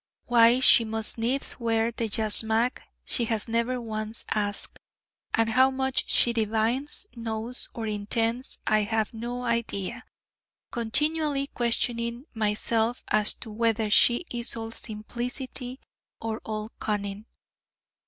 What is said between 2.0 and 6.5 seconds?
yashmak she has never once asked; and how much she